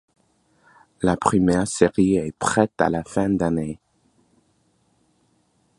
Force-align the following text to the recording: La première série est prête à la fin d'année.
La 1.03 1.15
première 1.15 1.67
série 1.67 2.15
est 2.15 2.35
prête 2.39 2.73
à 2.81 2.89
la 2.89 3.03
fin 3.03 3.29
d'année. 3.29 3.77